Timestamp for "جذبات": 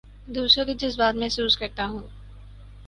0.73-1.15